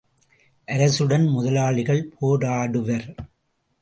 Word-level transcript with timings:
அரசுடன் 0.67 1.29
முதலாளிகள் 1.29 2.01
போராடுவர். 2.21 3.07